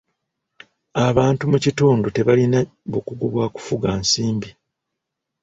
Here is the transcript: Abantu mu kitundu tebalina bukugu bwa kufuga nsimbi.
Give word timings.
Abantu 1.07 1.43
mu 1.51 1.57
kitundu 1.63 2.07
tebalina 2.15 2.59
bukugu 2.91 3.25
bwa 3.33 3.45
kufuga 3.55 3.89
nsimbi. 4.01 4.49